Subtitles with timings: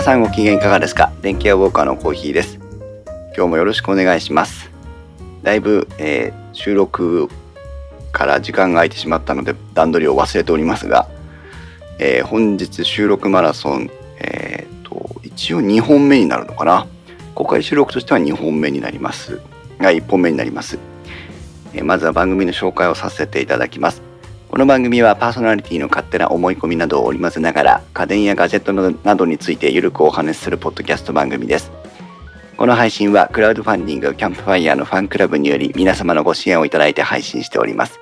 [0.00, 1.12] 皆さんご機嫌いかがですか？
[1.20, 2.58] 電気屋ウォーカーのコーヒーです。
[3.36, 4.70] 今日もよろしくお願いします。
[5.42, 7.28] だいぶ、えー、収録
[8.10, 11.06] から時間が空いてしまったので段取りを忘れておりますが、
[11.98, 13.90] えー、本日収録マラソン、
[14.20, 16.86] えーと、一応2本目になるのかな？
[17.34, 19.38] 公開収録としては2本目になります。
[19.78, 20.78] が1本目になります、
[21.74, 24.00] えー、まずは番組の紹介をさせていただきます。
[24.50, 31.70] この番組はパーソナリティの勝手な思い込みなどを織り交ぜながら家電やガジェットなどについてゆるくお話しするポッドキャスト番組です
[32.60, 38.00] この配信はクラウドファンディングキャンプファイヤーのファンクラブにより皆様のご支援をいただいて配信しております。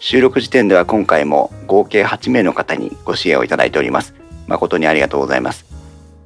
[0.00, 4.12] 収録時点では今回も合計8名の方にご支援をいただいております。
[4.48, 5.64] 誠にありがとうございます。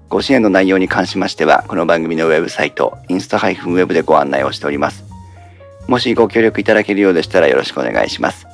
[0.08, 5.04] ご支援の内容に関しましては、この番組のウェブサイト、インスタ -web でご案内をしております。
[5.86, 8.49] もしご協力いただけるようでしたらよろしくお願いします。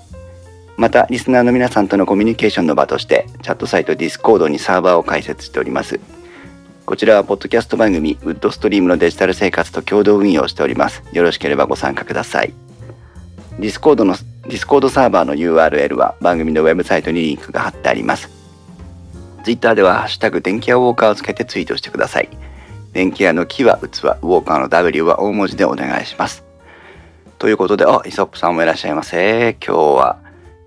[0.77, 5.99] また、リスナーの皆さんとのコミュニケーションの場として、チャットサイト Discord にサーバーを開設しております。
[6.85, 11.03] こちらはポッドキャスト番組ウッドストリームのデジタル生活と共同運用しております。
[11.13, 12.53] よろしければご参加ください。
[13.59, 18.29] ディスコードの、ディスコードサーバーの URL は番組のウェブサイトにリンクが貼ってあります。
[19.45, 22.29] Twitter ではハッシュタグ電気屋ウォーカーをつけてツイートしてください。
[22.93, 26.45] 電気屋のキは器、ウォーカーの W は大文字でお願いします。
[27.39, 29.57] ということで、あ、イソップさんもいらっしゃいませ。
[29.67, 30.26] 今日は、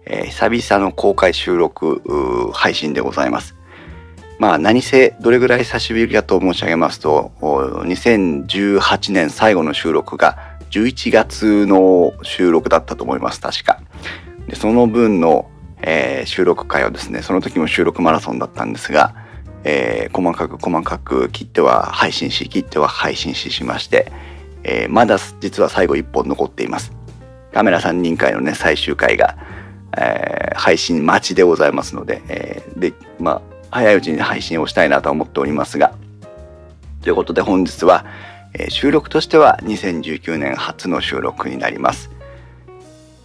[0.10, 3.56] えー、久々の公開収録配信でございます。
[4.40, 10.38] まあ何せどれぐらい久しぶりかと申し上げますと、2018年最後の収録が
[10.72, 13.82] 11月の収録だったと思います、確か。
[14.48, 15.50] でその分の、
[15.82, 19.14] えー、収録回はですね、その時も収録マラソンだったんですが、
[19.64, 24.12] えー、細かく細かく切っては配信し、切っては配信ししまして、
[24.64, 26.94] えー、まだ実は最後1本残っています。
[27.54, 29.36] カメラ3人会のね、最終回が、
[29.98, 33.42] えー、配信待ちでございますので、えー、で、まあ、
[33.72, 35.94] 早いうちに配信をしたいなと思っておりますが、
[37.02, 38.06] ということで本日は、
[38.54, 42.10] えー、収録としては2019年初の収録になります。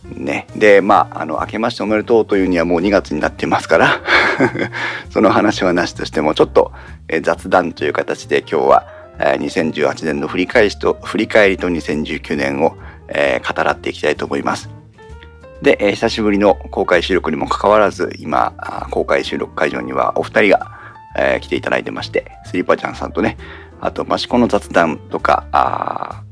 [0.04, 0.46] ね。
[0.54, 4.00] で、まあ、あの、明けましておめでとうというにはもう2月になってますから
[5.10, 6.72] その話はなしとしても、ちょっと、
[7.08, 8.86] えー、雑談という形で今日は、
[9.18, 12.76] えー、2018年の振り返りと、振り返りと2019年を、
[13.08, 14.73] えー、語らっていきたいと思います。
[15.64, 18.52] で、えー、久しぶりの公開収録にもかかわらず、今、
[18.90, 20.78] 公開収録会場にはお二人が、
[21.16, 23.38] えー、来ていただいてまして、スリーパーちゃんさんとね、
[23.80, 26.22] あと、マシコの雑談とか、あ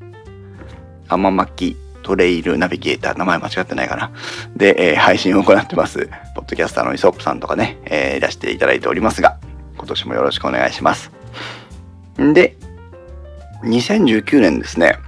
[1.09, 4.11] 天巻トレイルナビゲーター、名前間違ってないかな。
[4.55, 9.39] で、えー、配信を行ってます、ポッドキャスターのイソップさんとかね、えー、いらしていただいておりますが、
[9.79, 11.11] 今年もよろしくお願いします。
[12.21, 12.59] んで、
[13.65, 14.99] 2019年ですね、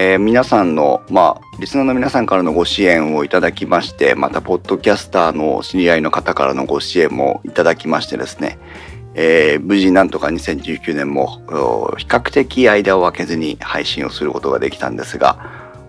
[0.00, 8.60] えー、皆さんの、まあ、リスナーの皆さんからのご支援をいただきまして、また、ポッドキャスターの知り合いの方からのご支援もいただきましてですね、
[9.14, 11.42] えー、無事なんとか2019年も
[11.96, 15.36] 比較的間を空けずに配信をすることができたんですが、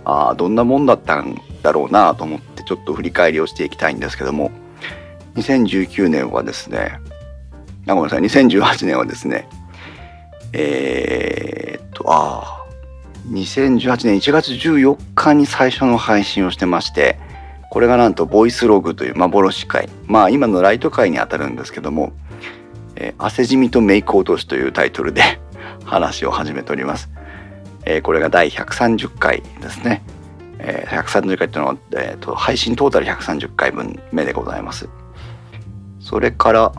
[0.06, 4.50] あどんなもんだったんだろうなと思ってちょっと振り返りをしていきたいんですけども、
[5.36, 7.00] 2019年はですね、
[7.86, 9.48] あごめんなさい、2018年はですね、
[10.54, 12.59] えー、っと、ああ、
[13.28, 17.20] 2018年1月14日に最初の配信をしてまして、
[17.70, 19.90] これがなんとボイスログという幻会。
[20.06, 22.14] まあ今のライト会にあたるんですけども、
[22.96, 25.40] えー、汗じみとメイク落としというタイトルで
[25.86, 27.10] 話を始めております。
[27.86, 30.02] えー、これが第130回ですね。
[30.60, 34.90] えー、130回っていうのは、えーと、配信トータル130回分目でございます。
[36.00, 36.72] それから、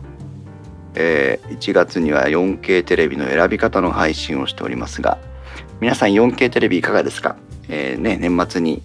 [0.95, 5.19] えー、1月には 4K テレビの選び方の配信をしておりますが、
[5.81, 7.37] 皆さん 4K テレビいかがですか、
[7.69, 8.83] えー、ね、年末に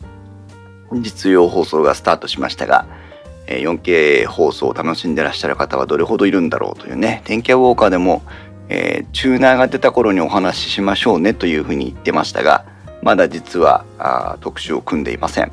[0.94, 2.88] 実用放送がスタートしましたが、
[3.48, 8.24] え 4K 放送を楽しんでらっしゃる方はどれほどいるんだろうというね、天気ウォーカーでも、
[8.70, 12.66] えー、チューナーが出た頃にお話ししましょうねというふうに言ってましたが、
[13.02, 15.52] まだ実はあ特集を組んでいません。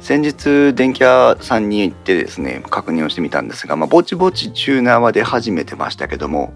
[0.00, 6.52] 先日電気屋さんに行ってですね確認をしてみたんですが、まあ、ぼちぼちチューナーは出始めてましたけども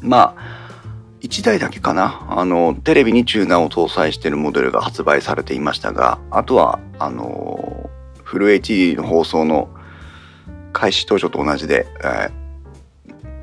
[0.00, 0.61] まあ
[1.22, 2.26] 1台だけかな。
[2.28, 7.88] あのテレビにチューナーを搭載しているモデルが発売されていましたがあとはあの
[8.24, 9.68] フル HD の放送の
[10.72, 11.86] 開始当初と同じで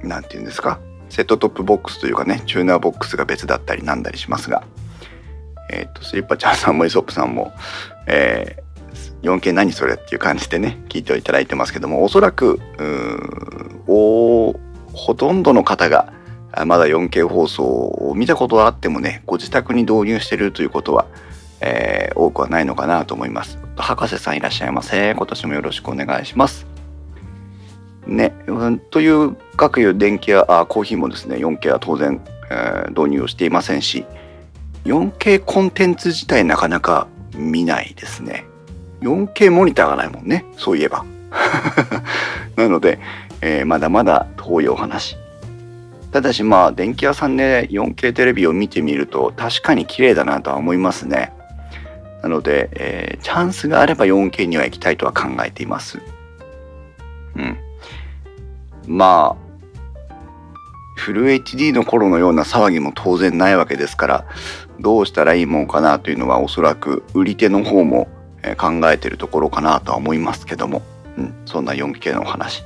[0.04, 0.80] 何、えー、て言うんですか？
[1.10, 4.64] セットトップボックスというかねチューナーボックスが別だったりなんだりしますが
[5.72, 7.54] えっ、ー、とスリッパちゃんさんもイソップさんも、
[8.08, 12.60] えー、4K 何それっていう感じでね聞いていただいてますけどもおそらく
[13.88, 14.54] お
[14.94, 16.14] ほとんどの方が
[16.66, 21.06] まだ 4K 放送を見たことはあってもね、ご自宅に導入してるということは、
[21.62, 23.60] えー、多くはないのかなと思います。
[23.76, 25.14] 博士さんいらっしゃいませ。
[25.16, 26.80] 今年もよろしくお願いします。
[28.10, 28.34] ね、
[28.90, 34.06] という各電気やあコーヒーもですね 4K は当然、えー、導入をしていませんし
[34.86, 38.46] 4K コンテンツ自体なかなか見ないですね
[39.02, 41.06] 4K モニターがないもんねそういえば
[42.56, 43.00] なので、
[43.42, 45.16] えー、まだまだ遠いお話
[46.12, 51.34] ただしまあ電気屋さんで 4K テレビを見てみると確かに綺麗だなとは思いますね。
[52.24, 56.00] なので、えー、チャンスがあれば 4K には行きたいとは考えています。
[57.36, 57.58] うん。
[58.88, 59.50] まあ
[61.00, 64.26] フル HD の頃のような騒ぎも当然ないわけですから
[64.80, 68.10] どうしたらいいもんかなというのはおそらく売り手の方も
[68.58, 70.82] 考えてるところかなとは思いますけども、
[71.18, 72.64] うん、そんな 4K のお話、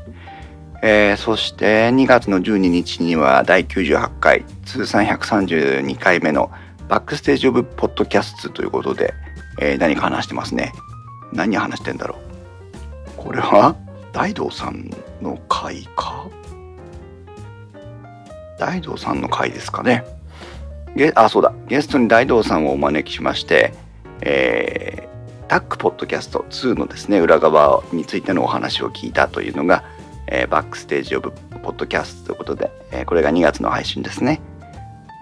[0.86, 6.52] えー、そして2月の12日には第98回通算132回目の
[6.90, 9.14] バックステージオブポッドキャストということで、
[9.62, 10.74] えー、何か話してますね。
[11.32, 13.12] 何話してんだろう。
[13.16, 13.78] これは
[14.12, 14.90] 大道さん
[15.22, 16.28] の回か？
[18.60, 20.04] 大道さんの回ですかね。
[20.98, 21.54] ゲあそうだ。
[21.70, 23.74] ゲストに大道さんをお招きしまして、
[24.20, 29.86] えー、タックポッドキャスト2のですね裏側についてのお話を聞いたというのが、
[30.34, 34.42] えー、バックステージオブポッドキャストということで、えー、これが2月の配信ですね。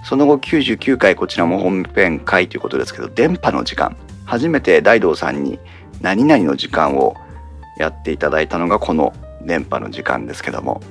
[0.06, 3.96] その後99回こちらも本編回ということですけど電波の時間。
[4.26, 5.60] 初めて大道さんに
[6.00, 7.16] 何々の時間を
[7.78, 10.82] やっていただいたのがこの電波の時間ですけども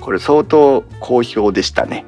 [0.00, 2.04] これ相当好評でしたね、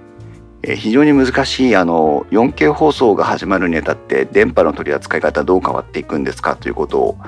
[0.63, 7.19] えー、非常に難しいあの 4K 放送が始まるにあたって電波の取り扱い方どう変わっていくんですかということを、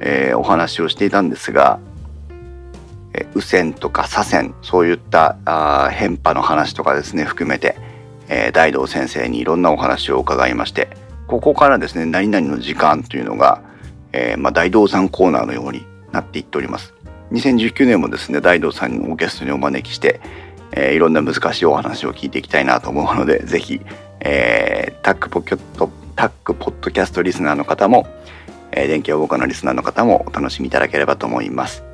[0.00, 1.78] えー、お話をしていたんですが、
[3.34, 5.36] 右線とか左線そういった
[5.90, 7.76] 変波の話とかですね含めて、
[8.28, 10.96] え、大道先生にいろんなお話を伺いまして
[11.26, 13.62] ここからですね何々の時間というのが、
[14.12, 16.94] えーまあ、大道さんコーナーのようになっていっております。
[17.32, 20.20] 2019年もですね、大道さんをゲストにお招きして、
[20.72, 23.80] えー、いろんな難しいお話を聞いていきたいなと思うので、ぜひ、
[24.20, 28.08] えー、タックポット、タックポッドキャストリスナーの方も、
[28.72, 31.89] えー、電気予防課のリスナーの方もお楽しみいただければと思います。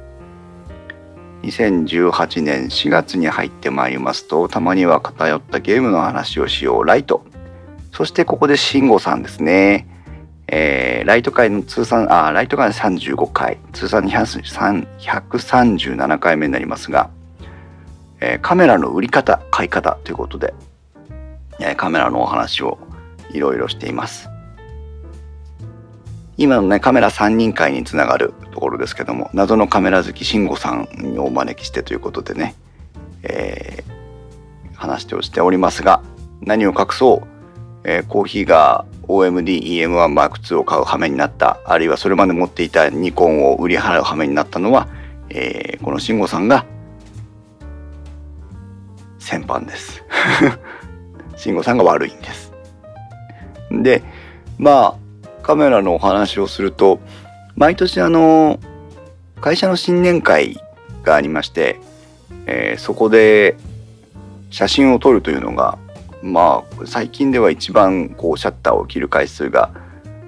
[1.46, 7.24] 2018年4月に入ってまいりますと、たまには偏ったゲームの話をしよう、ライト。
[7.92, 9.86] そしてここで慎吾さんですね。
[10.48, 17.10] えー、ライト界の通算、あ、ライト界の35回、通算137回目になりますが、
[18.20, 20.54] えー、カメラの売り方、買い方ということで、
[21.60, 22.78] えー、カメラのお話を
[23.30, 24.28] いろいろしています。
[26.38, 32.54] 今のね、カメラ3人会につながるところですけども、謎のカメラ好き慎吾さんにお招きしてということでね、
[33.22, 36.02] えー、話をしておりますが、
[36.42, 37.36] 何を隠そう、
[37.84, 44.88] えー、コーヒーが OMD EM1 Mark II を買う羽目になったあるいはそれまで持っていたニコンを売り払う羽目になったのは、
[45.30, 46.66] えー、この慎吾さんが
[49.18, 50.04] 先般です。
[51.36, 52.52] 慎吾さんが悪いんです。
[53.70, 54.02] で
[54.58, 55.05] まあ
[55.46, 56.98] カメラのお話をすると
[57.54, 58.58] 毎年あの
[59.40, 60.60] 会社の新年会
[61.04, 61.78] がありまして、
[62.46, 63.56] えー、そこで
[64.50, 65.78] 写真を撮るというのが
[66.20, 69.70] まあ最近では一番こうシャッターを切る回数が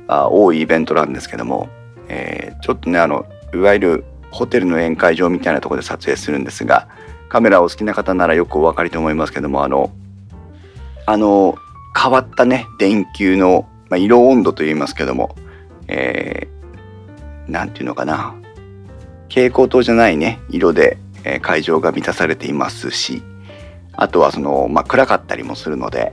[0.07, 1.69] 多いイベントなんですけども、
[2.07, 6.87] えー、ちょっとねあのいわゆるホテルの宴会場みたいなところで撮影するんですが
[7.29, 9.91] カメラお好きな方ならよくお分かりと思いますけどもあの
[11.07, 11.57] あの
[12.01, 15.35] 変わったね電球の、まあ、色温度と言いますけども、
[15.87, 18.35] えー、なんていうのかな
[19.28, 23.23] 蛍光灯じゃないね色で、えー、会場が満たされていますし
[23.92, 26.12] あとはその、まあ、暗かったりもするので、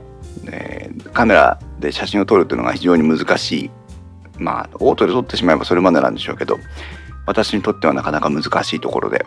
[0.50, 3.70] えー、カメラで写真を撮るというのが非常に難しい。
[4.38, 6.58] まあ、オートで撮ってしまえばそれまでなんでしょうけど、
[7.26, 9.24] 私にとってはなかなか難しいところで、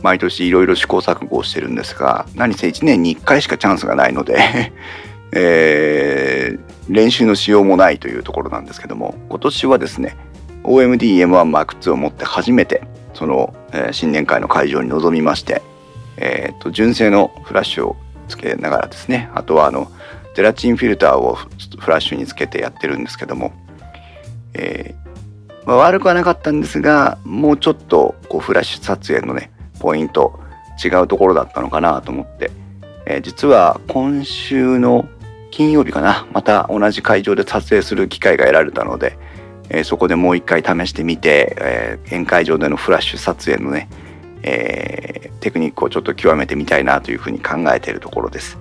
[0.00, 4.72] 毎年いろいろ試行錯誤をしてるんですが、何せ1年に1回しかチャンスがないので
[5.32, 10.16] えー、練習のしようもないというところなんですけども、今年はですね、
[10.64, 12.82] OMD-M1M2 を持って初めて、
[13.14, 15.62] その、えー、新年会の会場に臨みまして、
[16.18, 17.96] えーと、純正のフラッシュを
[18.28, 19.90] つけながらですねあとはあの
[20.34, 23.52] ゼラチンフィルターをフラッシュにつけてやってるんですけども、
[24.54, 30.38] えー、まあ、悪くはなかったんですがもうちょっとこうフラッシュ撮影のねポイント
[30.84, 32.50] 違うところだったのかなと思って、
[33.06, 35.08] えー、実は今週の
[35.50, 39.18] 金曜日かなまた同じ会場で撮影する機会が得られたので、
[39.70, 43.88] えー、そこでもう一回試してみて、えー、宴会場でのフラッシュ撮影のね
[44.44, 48.56] えー、テクニックをちょっと極めてみたいなというふうに考えているところです。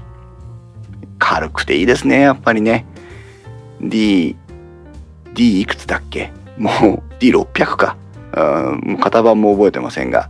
[1.19, 2.83] 軽くていいですね、やっぱりね。
[3.79, 4.35] D、
[5.35, 6.31] D いくつだっけ？
[6.57, 7.95] もう D600 か。
[8.35, 8.41] う
[8.93, 10.27] ん、型番も覚えてませんが、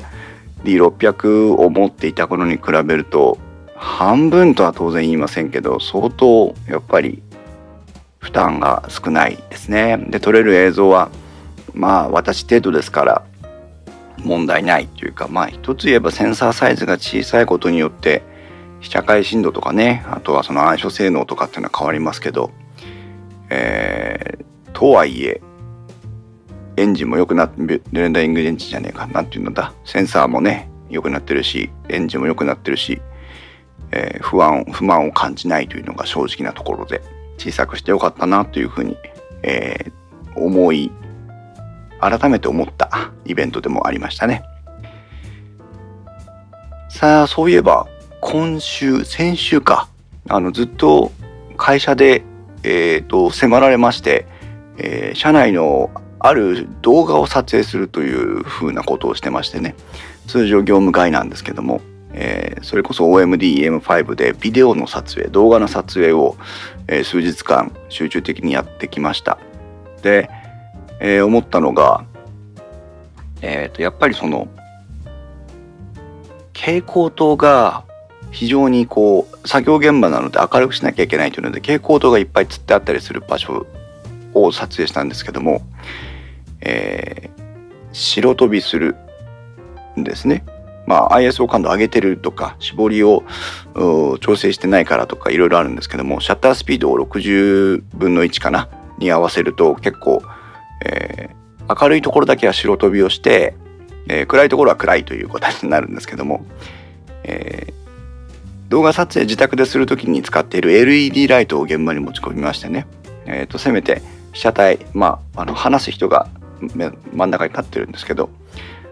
[0.66, 3.38] D600 を持っていた頃に比べると
[3.78, 7.22] 半分とは当然言いませんけど相当やっぱり
[8.20, 9.98] 負担が少ないですね。
[10.10, 11.10] で撮れる映像は
[11.74, 13.24] まあ私程度ですから
[14.24, 18.24] 問題ないというかまあ一つ言えばセンサーサイズが小さいことによって
[18.80, 22.52] 被写界深度とかねあとはその暗所性能とかっていうのは変わりますけど、
[23.50, 25.42] えー、とはいえ
[26.78, 33.02] エンジンも良くなってレンダリングエンジンじゃねえかなんていうのだセンサーもね良くなってるしエンジンも良くなってるし、
[33.92, 37.02] えー、不安不満を感じないというのが正直なところで
[37.38, 38.98] 小さくしてよかったなというふうに、
[39.44, 40.92] えー、思い
[42.00, 44.44] 改めて思ったイベントでもありましたね。
[46.90, 47.88] さあ、そういえば、
[48.22, 49.88] 今週、先週か、
[50.30, 51.12] あの、ずっと
[51.56, 52.24] 会社で、
[52.64, 54.26] えっ、ー、と、迫られまして、
[54.78, 59.76] えー、社内のある動画を撮影するというふうなことをしてましてね、
[60.28, 61.82] 通常業務外なんですけども、
[62.20, 66.36] えー、それこそ OMD-EM5 でビデオの撮影、動画の撮影を、
[66.88, 69.38] えー、数日間集中的にやってきました。
[70.02, 70.28] で、
[71.00, 72.06] えー、思ったのが、
[73.44, 74.48] えー、とやっぱりその
[76.56, 77.84] 蛍光灯が
[78.32, 83.68] 非常にこう作業現場なので明るくしなきゃいけないというので蛍光灯がいっぱいつってあったりする場所
[84.34, 85.62] を撮影したんですけども、
[86.62, 87.44] えー、
[87.94, 88.96] 白飛びする
[89.96, 90.44] んですね。
[90.88, 93.24] まあ、ISO 感度上げてるとか絞りを
[94.22, 98.70] 調整してないからとかいろいろあるんですけどもシャッタースピードを60分の1かな？
[98.98, 100.24] に合わせると結構
[100.82, 103.56] えー、明るいところだけは白飛びをして、
[104.08, 106.46] えー、暗いところは暗いという形になるんですけども、
[107.24, 112.88] えー、動画撮影自宅でする時に使っている LED ライトを現場に持ち込みましてね、
[113.26, 114.02] えーと、せめて
[114.34, 116.28] 被写体、まあ、あの話す人が
[116.62, 118.30] 真ん中に立ってるんですけど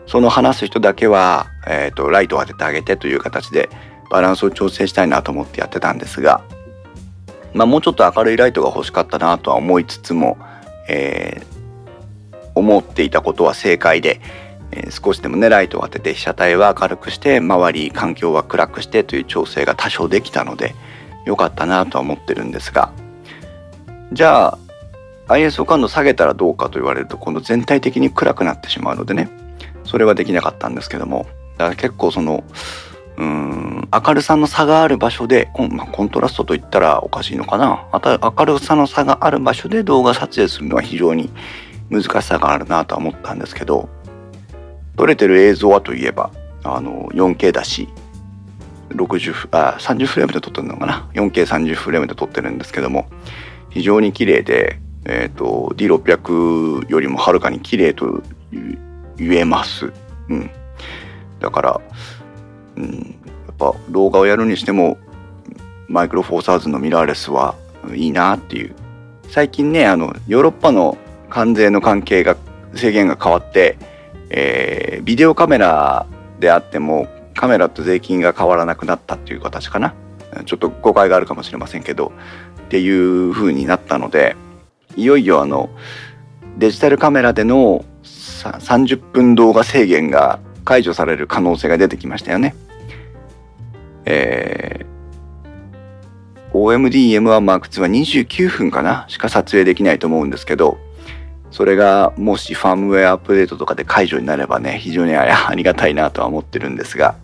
[0.07, 3.69] その話す人だけは、えー、とライトを当ててあげてという形で
[4.09, 6.43] バランスを調整したいなと思ってやってたんですが、
[7.53, 10.37] まあ、もうちょっと明るいライトが欲しかったなとは思いつつも、
[10.87, 14.21] えー、思っていたことは正解で、
[14.71, 20.75] えー、少しでもねライトを当てて被写体は明るくして周り環境は暗くしてという調整が多少できたので
[21.25, 22.91] 良かったなとは思ってるんですが。
[24.11, 24.57] じゃあ
[25.27, 29.44] ISO 感度下げたらどうかと言われると今度全体的に暗くなってしまうのでね。
[29.85, 31.25] それはできなかったんですけども。
[31.57, 32.43] だから結構その
[33.17, 37.85] うん明るさの差がある場所でコン,、まあ、コントラストといったらおかしいのかな。
[37.93, 41.29] 明るさの差がある場所で動画撮影するのは非常に
[41.89, 43.89] 難しさがあるなとは思ったんですけど。
[44.97, 46.31] 撮れてる映像はといえば
[46.63, 47.89] あの 4K だし
[48.89, 51.09] 60あ30フレームで撮ってるのかな。
[51.13, 53.07] 4K30 フレームで撮ってるんですけども
[53.69, 58.23] 非常に綺麗で、えーと、D600 よりもはるかに綺麗と
[58.53, 58.77] いう
[59.17, 59.91] 言えます、
[60.29, 60.49] うん、
[61.39, 61.81] だから、
[62.75, 64.97] うん、やっぱ動画をやるにしても
[65.87, 67.55] マイクロフォーサーズのミラーレスは
[67.93, 68.75] いいなっていう。
[69.29, 70.97] 最近ねあのヨーロッパの
[71.29, 72.37] 関税の関係が
[72.75, 73.77] 制限が変わって、
[74.29, 76.05] えー、ビデオカメラ
[76.39, 79.93] であってもカメラと税金が変わらなくなったっていう形かな。
[80.45, 82.11] ちょっと誤解があるかもしれませんけど
[82.65, 84.35] っていう風になったので
[84.97, 85.69] いよいよあの
[86.57, 87.85] デジタルカメラでの
[88.51, 92.55] 30分動画制限が解除される可能性が出てきましたよね。
[94.05, 100.77] えー、OMDM1M2 は29分かなしか撮影できないと思うんですけど
[101.55, 107.15] それがもしファームウェアアップデートとかで解除になればね、非常に ありがたいなとは思ってるんですが、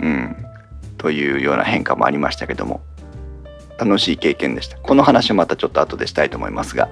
[0.00, 0.36] うん、
[0.98, 2.80] というような変化もありましたけども、
[3.78, 4.76] 楽しい経験でした。
[4.78, 6.88] この話をまたちょっと後でしたいと思いますが。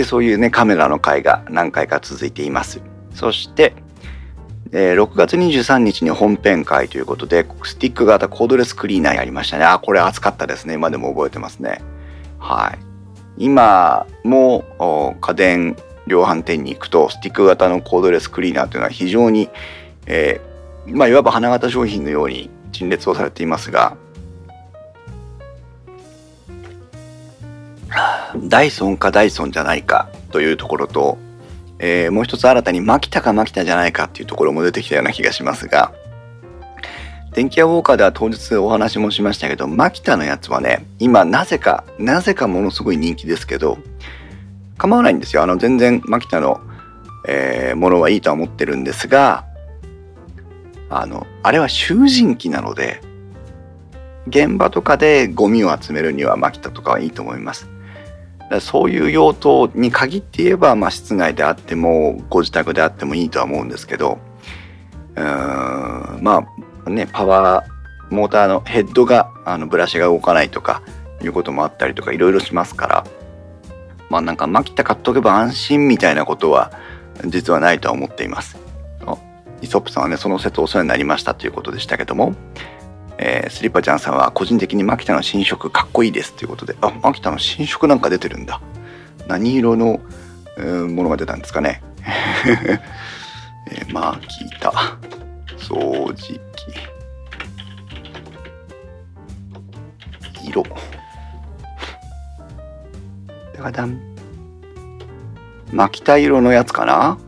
[0.00, 2.80] で、そういうね、カメラの回が何回か続いています。
[3.14, 3.74] そして、
[4.72, 9.64] えー、6月23日に本編会ということで、スティック型コードレスクリーナーやりましたね。
[9.64, 10.72] あ、これ熱かったですね。
[10.72, 11.82] 今でも覚えてますね。
[12.38, 12.78] はい。
[13.36, 14.64] 今も
[15.20, 15.76] 家電
[16.06, 19.50] 量販店に行くとスティック型のコードレスクリーナーというのは非常に、
[20.06, 23.96] えー、まあ、いわば花形商品のように陳列をされていますが
[28.36, 31.18] ダイソンかダイソンじゃないかというところと、
[31.78, 35.92] えー、もう一つ新たにマキタかマキタじゃないかっていうところも出てきたような気がしますが
[37.32, 43.78] 電気屋ウォーカーでは当日お話もしましたけど、マキタのやつはね、今なぜか、なぜかものすごい人気ですけど、
[44.76, 45.42] 構わないんですよ。
[45.42, 46.60] あの、全然マキタの、
[47.28, 49.44] えー、ものはいいとは思ってるんですが、
[50.88, 53.00] あの、あれは囚人機なので、
[54.26, 57.68] 現場とかでゴミを集めるにはマキタとかはいいと思います。
[58.60, 64.18] そういう用途に限って言えば、まあ、室内であってもご自宅であってもいいとは思うんですけど
[65.14, 66.46] ま
[66.86, 70.82] あねパワーモーターのヘッドがあのブラシが動かないとか
[71.22, 73.06] いうこともあったりとかいろいろしますから
[74.08, 76.72] まあなんかマキタ買っとけば安心みたいなことは
[77.26, 78.58] 実はないとは思っています。
[79.62, 82.34] イソップさんはねその説お世話になりましたということでしたけども、
[83.22, 88.62] えー、スリッパちゃんさんは個人的にマキタの新色かっこいいですということであマキタの新色なんか出てるんだ。
[89.28, 90.00] 何色の、
[90.56, 91.82] えー、ものが出たんですかね、
[93.70, 94.72] えー、マキタ。
[95.58, 96.40] 掃除機。
[100.48, 100.64] 色。
[103.54, 104.00] ダダン。
[105.70, 107.18] マキタ色のやつかな。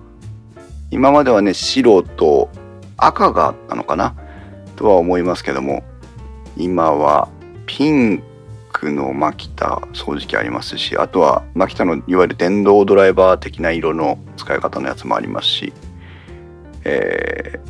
[0.90, 2.48] 今まではね白と
[2.96, 4.14] 赤があったのかな。
[4.82, 5.84] とは思いますけども
[6.56, 7.28] 今は
[7.66, 8.20] ピン
[8.72, 15.72] クのマキタ掃除機ありますしあとはマキタのいわゆる電動ドライバー的な色の使い方のやつもありますし、
[16.82, 17.60] え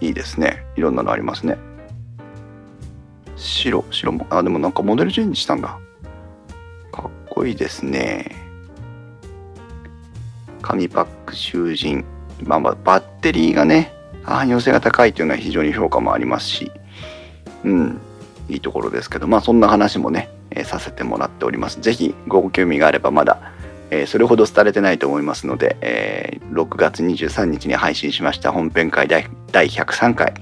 [0.00, 0.64] ー、いいですね。
[0.74, 1.58] いろんなのありますね。
[3.36, 5.78] 白白もあでもなんかモデルチェンジしたんだ。
[6.92, 8.34] かっこいいですね。
[10.62, 12.06] 紙パック囚人。
[12.42, 16.72] まあ、バッテリーがね汎用性が高いというのは非常に評価もありますし
[17.64, 18.00] うん
[18.48, 21.80] いいところですけどまあそんな話もね、えー、させてもらっております。
[21.80, 23.52] 是非ご興味があればまだ、
[23.90, 30.34] えー、それほど廃れてないと思いますので、えー、6月23日に配信しました本編会第第103回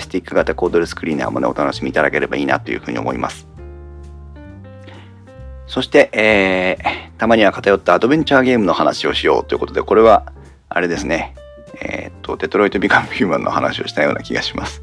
[0.00, 3.46] スティック型コードレスクリーナーもねお楽しみいただければいいなというふうに思います。
[5.66, 10.32] そして、えー、たまには偏ったアドベンチャーゲームの話をしようということでこれは
[10.68, 11.34] あれですね、
[11.80, 14.82] えー、っと、デトロイト・ビカム・ヒューマンの話をしたような気がします。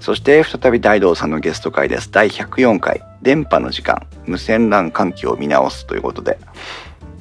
[0.00, 2.10] そして再び大道さんのゲスト会です。
[2.10, 6.38] 第104回、電波の時間、無線 LAN 環境を見直すということで、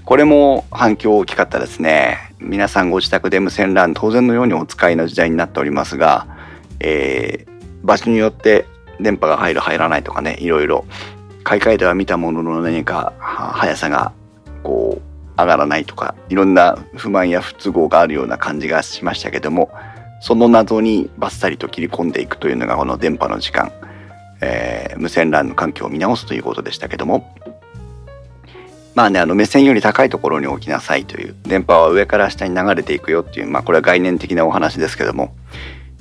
[0.04, 2.18] これも反響大きかったですね。
[2.40, 6.28] 皆さんご自宅で無線 LAN 当然のようにお使いの時代になっておりますが、
[6.80, 8.66] えー、場所によって
[9.00, 10.86] 電波が入る入らないとかね、いろいろ
[11.44, 14.12] 買い替えては見たものの何か速さが
[14.64, 19.70] こう上がらないとかいろんな不満や不都合があるような感じがしましたけども
[20.22, 23.72] その謎にバッサリと切り込んでいくというのがこの電波の時間、
[24.42, 27.36] えー、無線 LAN の環境を見直すということでしたけども
[28.96, 35.36] まあねあの目線より高いところに置きなさいという電波は上から下に流れていくよっていうまあこれは概念的なお話ですけども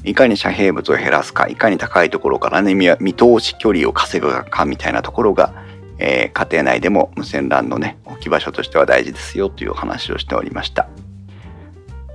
[0.04, 5.52] いかに遮蔽物を減らすかいかに高いところからね見通し距離を稼ぐかみたいなところが
[5.98, 10.88] えー、家庭内でも無線 LAN のね、置き場所としては大事ですよという話をしておりました。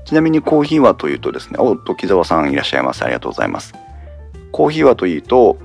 [0.05, 3.03] ちなみにコーヒーはというとですね、おっと、木澤さんいらっしゃいます。
[3.03, 3.75] ありがとうございます。
[4.51, 5.57] コーヒーはというと、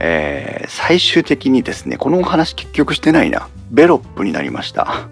[0.00, 3.48] えー、最終的にですね、このお話結局してないな。
[3.70, 5.08] ベロップになりました。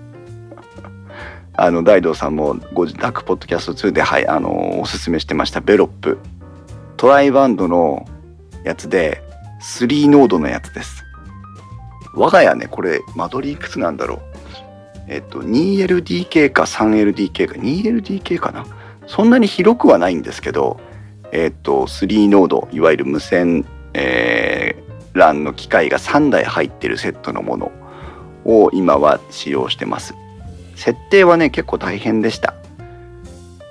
[1.54, 6.18] あの、大道さんもご自宅ポッドキャスト2で、はい、あの、おすすめしてましたベロップ。
[6.96, 8.06] トライバンドの
[8.64, 9.22] やつで、
[9.60, 11.01] 3ノードのやつです。
[12.14, 14.20] 我が家ね、これ、間取りいくつなんだろう。
[15.08, 18.66] えっと、2LDK か 3LDK か、2LDK かな？
[19.06, 20.80] そんなに広くはないんですけど、
[21.32, 27.72] えっと、3ノード、いわゆる無線、えー、LAN の機械が3台入ってるセットのもの
[28.44, 30.14] を今は使用してます。
[30.76, 32.54] 設定はね、結構大変でした。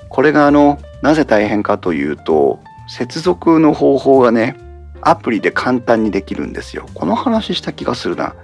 [0.10, 4.58] これがあの、なぜ大変かというと、接続の方法がね、
[5.02, 6.88] アプリで簡単にできるんですよ。
[6.94, 8.36] この話した気がするな。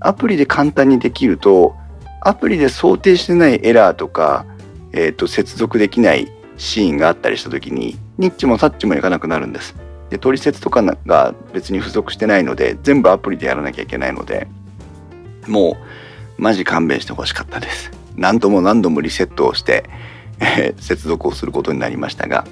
[0.00, 1.76] アプリで簡単にできると、
[2.22, 4.46] アプリで想定してないエラーとか、
[4.92, 9.74] えっ、ー、と、接続できないシーンがあったりした時に、ニッチもサッチもいかなくなるんです。
[10.10, 14.48] で、取説とかが別に付属してないので、全部アプリでやらなきゃいけないので、
[15.46, 15.76] も
[16.38, 17.90] う、マジ勘弁してほしかったです。
[18.16, 19.84] 何度も何度もリセットをして、
[20.40, 22.44] えー、接続をすることになりましたが、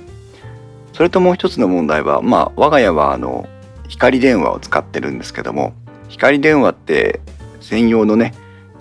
[0.98, 3.48] それともう一つの問題は、まあ、我が家はあの、
[3.86, 5.72] 光電話を使ってるんですけども、
[6.08, 7.20] 光電話って
[7.60, 8.34] 専用のね、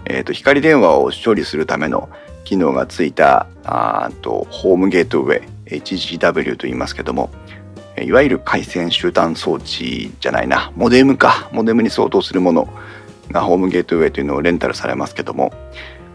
[0.05, 2.09] えー、と光電話を処理するための
[2.43, 7.29] 機能がついたあとホームゲートウェイ HGW と言いますけども
[8.01, 12.67] いわゆる回線集端装置じゃないなモデムかモデムに相当するもの
[13.29, 15.53] がホームゲートウェイというのをレンタルされますけども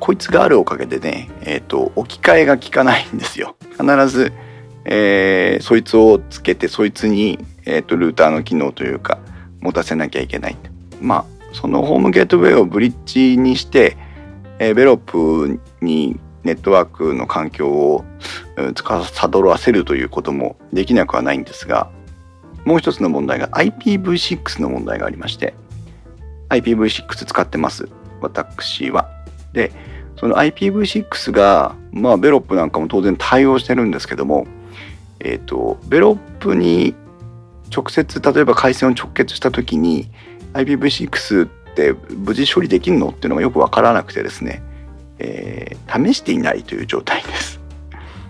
[0.00, 3.54] こいつがあるおかげでね、えーと置き換えが効かないんですよ。
[3.78, 4.32] 必ず
[4.84, 9.18] えー、そいつをつけてそいつに、えーと、ルーターの機能というか
[9.60, 10.56] 持たせなきゃいけない
[11.00, 13.96] まあそのホームゲートウェイをブリッジにして、
[14.58, 18.04] えー、ベロップにネットワークの環境を
[18.74, 21.90] 司らせるということもできなくはないんですが
[22.64, 25.54] もう一つの問題が IPv6 の問題がありまして
[26.48, 27.88] IPv6 使ってます
[28.20, 29.08] 私は。
[29.52, 29.72] で
[30.16, 34.46] その IPv6 がまあベロップなんかも当然対応してるんですけども
[35.24, 36.94] えーと、ベロップに
[37.74, 40.10] 直接例えば回線を直結した時に
[40.52, 44.62] IPv6 って無事処理できるのっていうのがよく分からなくてですね、
[45.18, 47.60] えー、試していないという状態です。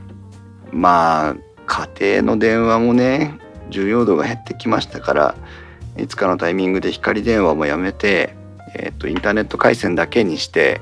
[0.71, 3.39] まあ家庭の電話もね
[3.71, 5.35] 重要度が減ってきましたから
[5.97, 8.37] いつかのタイミングで光電話もやめて、
[8.75, 10.81] えーと、インターネット回線だけにして、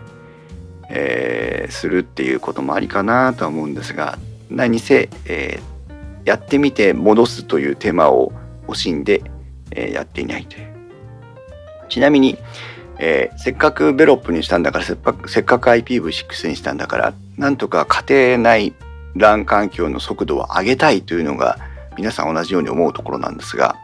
[0.89, 4.19] えー、するっていうこともありかなとは思うんですが
[4.51, 5.70] 何せ、えー、
[6.25, 8.33] やってみて戻すという手間を
[8.69, 9.23] 惜しんで、
[9.73, 10.71] えー、やっていないという。
[11.89, 12.39] ちなみに、
[12.99, 18.75] えー、せっかくベロップにしたんだからせっかくせっかく IPv6 にしたんだからなんとか家庭内
[19.17, 21.59] LAN 環境の速度を上げたいというのが
[21.97, 23.77] 皆さん同じように思うところなんですが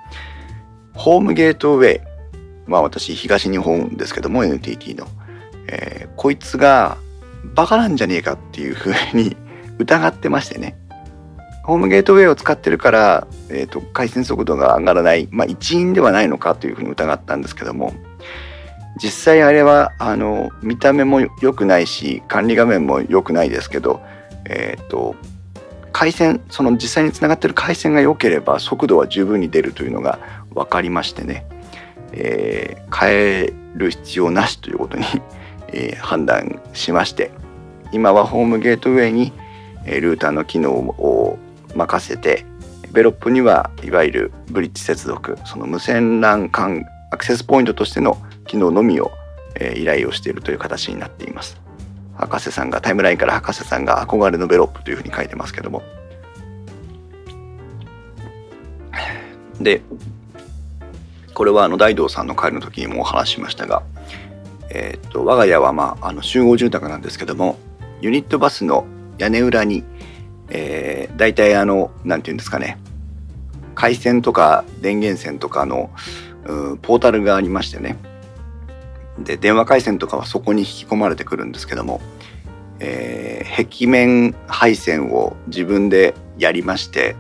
[0.95, 2.01] ホームゲートウェイ
[2.67, 5.07] まあ私東日本ですけども NTT の、
[5.69, 6.97] えー、こいつが
[7.55, 9.37] バカなんじゃねえかっていうふうに
[9.79, 10.77] 疑ってましてね
[11.67, 17.93] ホームゲートウェイを使ってるから、えーと、回線速度が上がらない、まあ、一因ではないのかというふうに疑ったんですけども
[19.03, 24.01] 実際あれはあの見た目も良くないし管理画面も良くないですけど、
[24.49, 25.17] えーと
[25.97, 30.19] 回線その実際につながってる回線が良ければ速度は十分に出るというのが
[30.51, 31.47] 分かりましてね、
[32.13, 35.05] えー、変える必要なしということに
[35.73, 37.31] えー、判断しまして
[37.93, 39.33] 今はホームゲートウェイに、
[39.87, 41.39] ルーターの機能を
[41.77, 42.45] 任せて
[42.93, 49.11] ベロップにはいわゆるブリッジ接続その無線 LAN 間アクセスポイントとしての機能のみを、
[49.57, 51.67] えー、依頼をしているという形になっています。
[52.17, 55.83] 博士さんがタイムラインから博士さんが憧れのベロップというふうに書いてますけども
[59.61, 59.83] で
[61.35, 63.83] これはあの大道さんの会の時にもお話しましたが、
[64.71, 67.59] えー、と我が家は、まあ、あの集合住宅なんですけども
[68.01, 68.87] ユニットバスの
[69.19, 69.83] 屋根裏に、
[70.49, 72.79] えー、大体あのなんていうんですかね。
[73.75, 75.91] 回線とか電源線とかの
[76.83, 77.97] ポータルがありましてね。
[79.19, 82.01] で電話回線とかはそこに引き込まれてくるんですけども、
[82.81, 87.17] えー、壁面配線を自分でやりまして、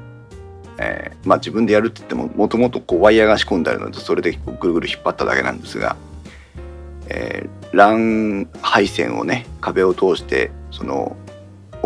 [0.79, 5.97] えー、まあ自分でやるって言ってももともとワイヤーが仕込んであるのでそれでぐるぐる引っ張っただけなんですが、
[7.09, 11.17] えー、LAN 配線をね壁を通してその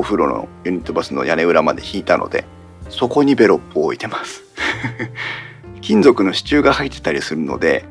[0.01, 2.47] お風呂のユニットバスの屋根裏まで引いたので
[2.89, 4.43] そこにベロップを置いてます。
[5.83, 7.85] 金属の支柱が入ってたりするので、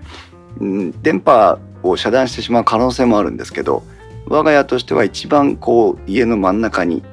[0.59, 3.83] うん、電波を遮断してしまう可能性もあるんですけど
[4.25, 7.03] 我が家としては一番こう家の真ん中に、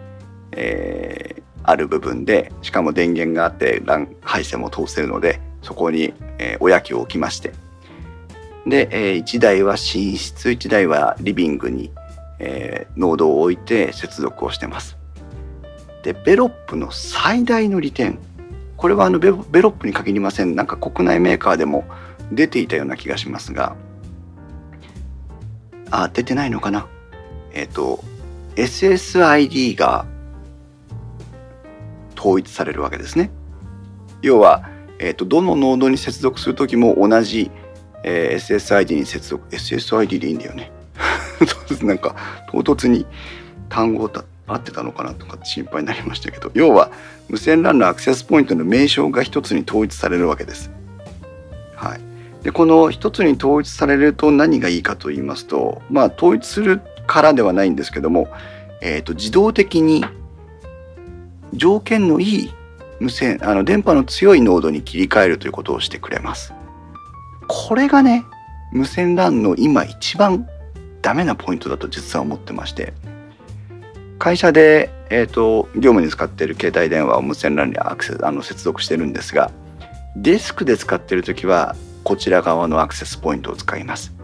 [0.52, 3.82] えー、ある部分でしかも電源があって
[4.22, 7.52] 配線も通せるのでそこに、えー、おやきを置きまして。
[8.66, 11.92] で、えー、1台は寝室1台はリビングに、
[12.38, 14.98] えー、ノードを置いて接続をしてます。
[16.02, 18.18] でベロップの最大の利点
[18.76, 21.84] これはあのベロップに限りませんなんか国内メーカーでも
[22.30, 23.74] 出ていたような気がしますが
[25.90, 26.88] あ、出てないのかな？
[27.52, 28.02] えっ、ー、と、
[28.56, 30.06] SSID が
[32.18, 33.30] 統一されるわけですね。
[34.22, 34.68] 要は、
[34.98, 37.50] えっ、ー、と、どのノードに接続するときも同じ、
[38.02, 40.72] えー、SSID に接続、SSID でいいんだよね。
[41.82, 42.14] なんか、
[42.50, 43.06] 唐突に
[43.68, 46.90] 単語た合ってたのかなとか心配になりましたけど、要は、
[47.28, 50.70] 無線 LAN のアクセスポイントの名称が一つに統一されるわけです。
[51.74, 52.06] はい。
[52.46, 58.28] でこの一つに統一されると何がいいかと言いますとまあ統一するからではないんですけども、
[58.80, 60.04] えーと、自動的に
[61.54, 62.50] 条件のいい
[63.00, 66.54] 無線あの電波の強いノードに切り替えるということをしてくれます。
[67.48, 68.24] これがね
[68.72, 70.48] 無線 LAN の今一番
[71.06, 72.92] ダメなポイントだと実は思ってまして
[74.18, 79.52] 会社で、えーと、業務に使っている携帯電話を無線 LAN にアクセスあの接続してるんですが
[80.16, 84.14] デスクで使ってる時はこちら側のアクセスポイントを使います。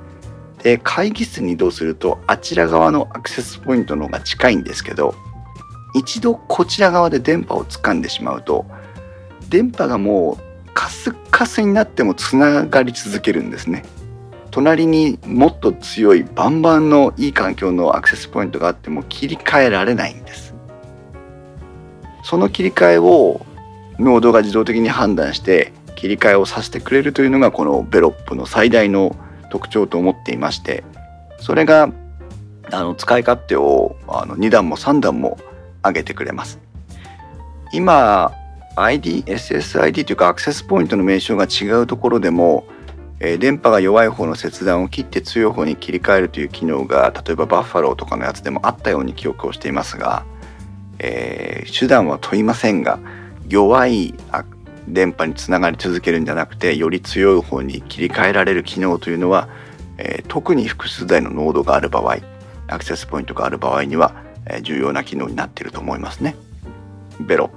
[0.65, 5.15] で会議室に移動するとあちら側のアクセスポイントの方が近いんですけど
[5.95, 8.67] 一度こちら側で電波を掴んでしまうと
[9.49, 13.85] 電波がもうカスカスになってもつながり続けるんですね。
[14.53, 20.55] 隣にもっと強いバンバンのいい環境のアクセスポイントがあっても切り替えられないんです。
[22.23, 23.45] その切り替えを
[23.99, 29.17] ノードが自動的に判断して切り替えをさせてくれるというのがこのベロップの最大の
[29.51, 30.85] 特徴と思っていまして
[31.39, 31.93] それが
[32.71, 35.39] あの使い勝手をあの2段も3段も
[35.85, 36.59] 上げてくれます
[37.73, 38.33] 今
[38.77, 42.65] ID、SSID というかアクセスポイントの名称が違うところでも、
[43.25, 50.27] え、電波が弱い方の切断を切って強い方に切り替えるという機能が例えばバッファローとかのやつでもあったように記憶をしていますが、
[50.99, 52.99] えー、手段は問いませんが
[53.49, 54.15] 弱い
[54.89, 59.49] 電波につながり続けるんじゃなくてより強い方に切り替えられる機能というのは、
[59.99, 62.17] えー、特に複数台のノードがある場合
[62.67, 64.15] アクセスポイントがある場合には、
[64.47, 66.35] えー、重要な機能になっていると思いますね。
[67.21, 67.55] ベロップ。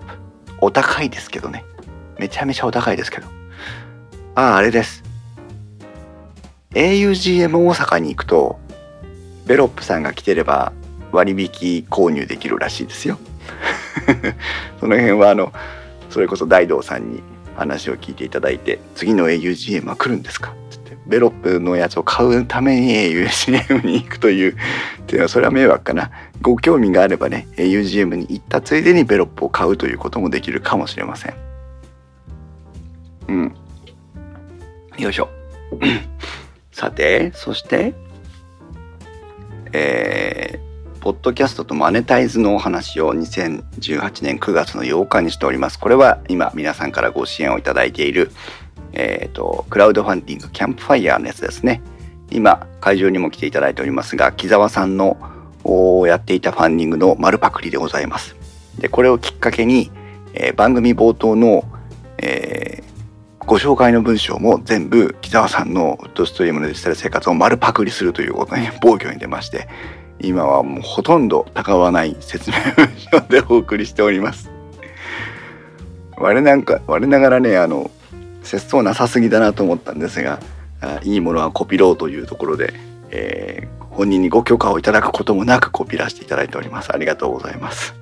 [0.62, 1.64] お高いですけどね。
[2.20, 3.28] めちゃめちゃお高いですけど。
[4.36, 5.05] あああれです。
[6.76, 8.60] Augm 大阪に行くと
[9.46, 10.74] ベロップさんが来てれば
[11.12, 13.18] 割引購入できるらしいですよ。
[14.80, 15.54] その辺はあの
[16.10, 17.24] それこそ大道さんに
[17.56, 20.52] 話を聞いていただいて次の augm は来るんですか？
[20.52, 20.98] って。
[21.08, 24.56] ベロップのやつを買うために augm に行くというっ
[25.06, 26.12] ていうのはそれは迷惑かな。
[26.42, 31.34] ご興味があればね augm に行ったついでにベロップを買うということもできるかもしれません。
[33.30, 33.56] うん。
[34.98, 35.30] よいしょ。
[36.76, 37.94] さてそして
[39.72, 45.78] えーポッドキャストとマネタイズのお話を2018年9月の8日にしております。
[45.78, 48.32] これは今皆さんからご支援をいただいている、
[48.94, 51.84] えっ、ー、と、クラウドファンディングキャンプファイヤーのやつですね。
[52.32, 55.16] 今、会場にも来ていただいておりますが、木澤さんの
[56.08, 58.36] やっていたファンディングの丸パクリでございます。
[58.80, 59.92] で、これをきっかけに、
[60.34, 61.66] えー、番組冒頭の、
[62.18, 62.95] えー、
[63.46, 69.68] ご紹介の文章も全部木澤さんのウッドストリームのデジタル生活を丸パクリするということに暴挙に出まして、
[70.20, 74.56] 今はもうほとんど高わない説明文章でお送りしております。
[76.18, 77.92] 我なんか我ながらねあの
[78.42, 80.40] 節操なさすぎだなと思ったんですが
[81.04, 82.74] いいものはコピろうというところで、
[83.10, 87.94] えー、本人にご許可をいただくこともなくコピらせていただいておりますありがとうございます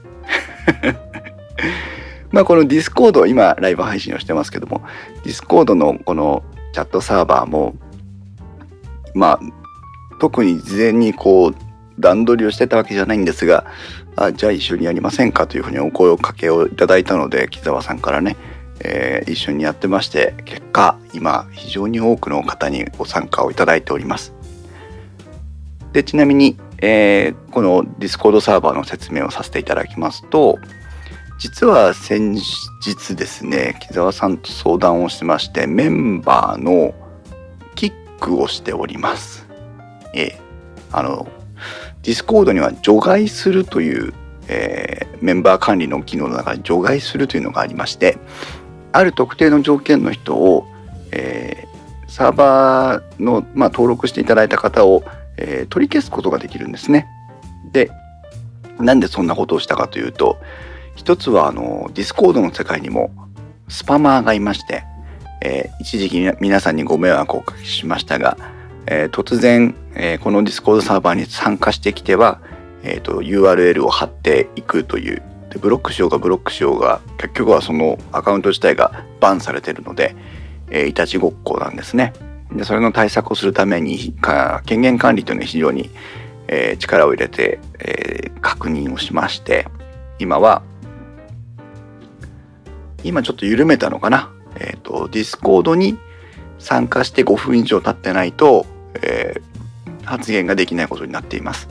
[2.34, 4.84] まあこのディスコード今ライブ配信をしてますけども
[5.24, 6.43] ディスコードのこの
[6.74, 7.76] チャットサーバーも
[9.13, 9.39] まあ
[10.19, 11.56] 特に事前にこう
[12.00, 13.65] 段取りをしてたわけじゃないんですが
[14.15, 18.36] あじゃあ一緒にやりませんかというふうにお声をかけをいただいたので木澤さんからね、
[18.80, 24.34] えー、一緒にやってまして結果今非常に多くの方にご参加をいただいております。
[25.91, 30.58] でちなみに、えー、このディスコードサーバーの説明をさせていただきますと
[31.38, 36.93] 実は先日ですね木澤さんと相談をしましてメンバーの
[37.76, 39.46] キックをしております
[40.13, 40.39] え
[40.91, 41.28] あの
[42.04, 44.13] ディスコードには除外するという、
[44.48, 48.17] えー、メンバー管理の機能の中に除外するというのがありまして
[48.91, 50.67] ある特定の条件の人を、
[51.12, 55.04] えー、サーバーの、まあ、登録していただいた方を、
[55.38, 57.08] えー、取り消すことができるんですね。
[57.72, 57.89] で
[58.80, 60.38] なんでそんなことをしたかというと
[61.04, 63.12] 一つはあのディスコードの世界にも
[63.68, 64.84] スパマーがいまして、
[65.42, 68.38] えー、一時期皆さんにご迷惑をおかけしましたが
[68.86, 72.42] えー、突然、えー、このディスコードサーバーに参加してきては、
[72.84, 80.16] えーと、URL を貼っていくというでブロックしようがブロックしようが結局はそのアカウント自体がバンされてるので、
[80.70, 82.13] えー、いたちごっこなんですね。
[82.52, 84.13] でそれの対策をするために
[84.66, 85.89] 権限管理というのは非常に、
[86.48, 89.68] えー、力を入れて、えー、確認をしまして
[90.20, 90.62] 今は
[93.04, 94.32] 今ちょっと緩めたのかな？
[94.56, 95.98] えっ、ー、とディスコードに
[96.60, 98.66] 参加して5分以上経ってないと
[99.02, 101.68] えー、発言ができないことになっています。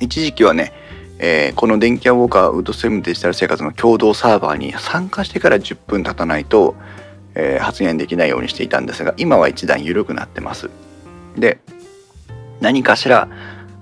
[0.00, 0.72] 一時期はね、
[1.18, 6.74] えー、この電気屋ウォーカーウッドステムデジタル生活の共同サーバーに参加してから10分経たないと、
[7.34, 10.70] えー、発言できないようにしていたんですが今は一段緩くなってます。
[11.36, 11.60] で
[12.60, 13.28] 何かしら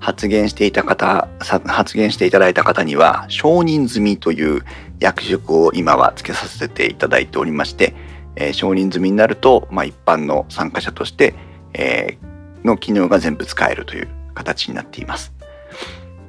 [0.01, 4.63] 発言していた方発言していただいた方には承認済みという
[5.01, 7.95] 役職を今はつけさせていただいておりまして、
[8.37, 11.35] えー、承認済みになると、まあ、一般の参加者として、
[11.73, 15.33] えー、の機能が全部使えるという形になっています。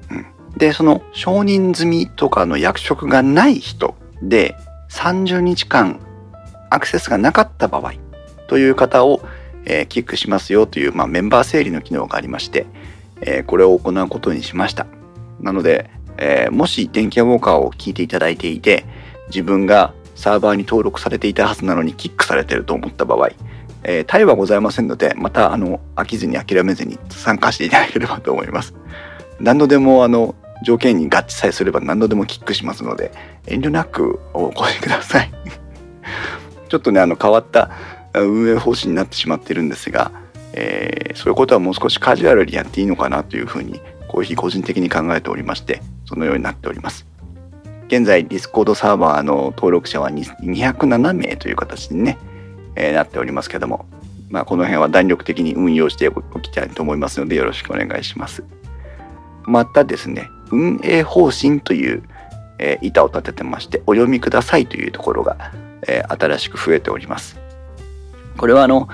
[0.09, 0.25] うん、
[0.57, 4.55] で、その承認済みとかの役職がない人で
[4.89, 5.99] 30日間
[6.69, 7.93] アクセスがなかった場合
[8.47, 9.21] という方を、
[9.65, 12.65] えー、キックしますよという、まあ、メンバー整理の機能がありまして、
[13.21, 14.87] えー、これを行うことにしました。
[15.41, 15.89] なので、
[16.21, 18.85] えー、もし電気屋ウォーカーを聞いていただいていて
[19.27, 23.29] 自分がサーバーに登録されていたはずなのにキックされてると思った場合
[23.83, 28.75] えー、タイはございませんので、また、あの、飽きずに諦めずに参加していただければと思います。
[29.39, 33.11] 何度でも、あの、条件に合致さえすれば何度でもキックしますので、
[33.47, 35.31] 遠慮なくお越しください。
[36.69, 37.71] ちょっとね、あの、変わった
[38.13, 40.11] 運営方針になってしまってるんですが、
[40.53, 47.07] えー、そういうことはもう少しカジュアルにやっていいのかなというふうに、コーヒー個人的に考えておりまして、そのようになっております。
[47.87, 52.17] 現在、ディスコードサーバーの登録者は207名という形でね、
[52.75, 53.85] えー、なっておりますけども、
[54.29, 58.43] まあ、この辺は弾力的に運用しておきたいと思いますのでよろしくお願いします。
[59.43, 62.03] またですね、運営方針という、
[62.59, 65.51] えー、板を立ててましてお読みくださいというところが、
[65.87, 67.39] えー、新しく増えております
[68.37, 68.87] これはあの、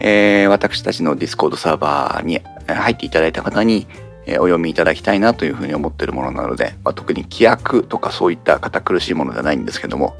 [0.00, 3.86] えー、私たちのディスコードサーバーに入っていただいた方に、
[4.26, 10.16] えお読みいただきたいなというふうに思っているものなので、まあ、特に規約とかそういった堅苦しいものではないんですけども、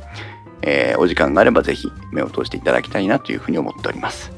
[0.63, 4.33] えお時間があればぜひ目を通していただきたいなというふうに思っております。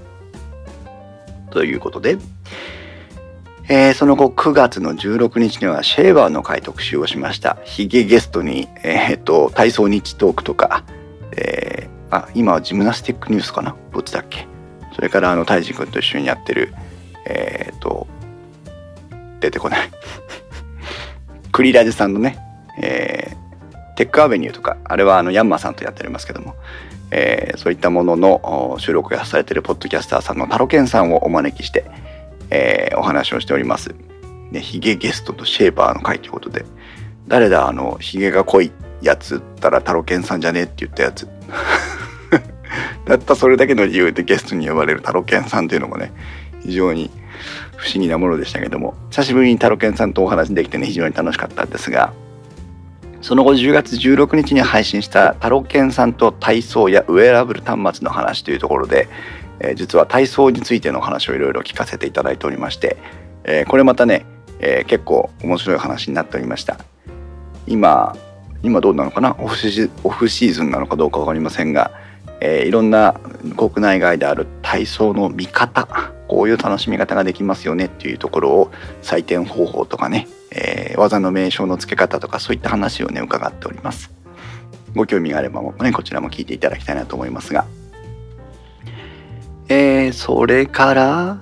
[1.50, 2.18] ということで、
[3.68, 7.56] えー、その後9月の16日にはシェーバーの回特集をしました。
[7.64, 10.84] ヒゲゲストに、えっ、と、体操日トークとか、
[11.32, 13.74] えー、あ、今はジムナスティックニュースかな？
[13.92, 14.46] どっちだっけ？
[14.94, 16.74] それからあの、タイジ君と一緒にやってる、
[17.26, 18.06] えっ、と、
[19.40, 19.90] 出てこない
[21.56, 22.38] クリラジさんのね、
[22.82, 26.54] えー、テックアベニューとか、あれはあの、ヤンマーさんとやっておりますけども、
[27.10, 31.90] えー、そういったものの収録がされてるポッドキャスターさんのタロケンさんをお招きして、
[32.50, 33.94] えー、お話をしております。
[34.50, 36.66] ね、ヒゲゲストとシェーバーの会ということで、
[37.26, 38.70] 誰だあの、ヒゲが濃い
[39.00, 41.26] やつったらタロケンさんじゃねえって言ったやつ。
[43.06, 46.12] たったそれだけの理由でゲストに呼ばれるタロケンさんっていうのもね、
[46.62, 47.10] 非常に
[47.76, 52.12] 不思議なものでしたけども、久しぶりにタロケンさんとお話できてね、非常に楽しかったんですが、
[53.22, 59.08] その後10月16日に配信したタロケンさんと体操やウェアラブル端末の話というところで、
[59.58, 62.96] えー、実は体操についての話をいろいろ聞かせていただいておりまして、
[63.44, 64.26] えー、これまたね、
[64.60, 66.78] えー、結構面白い話になっておりました。
[67.66, 68.16] 今
[68.62, 69.36] 今どうなのかな？
[69.38, 71.90] オフシオフシーズンなのかどうか分かりませんが、
[72.40, 73.14] えー、いろんな
[73.56, 78.70] 国内外である体操の見方こういう楽しみ方ができますよねっていうところを
[79.02, 84.12] 採点方法とかね、えー、技の名称の付け方とかそういった話をね伺っております。
[84.94, 87.64] ご興味があればもねこちらも聞いていただきたいなと思いますが。
[89.68, 91.38] えー、それから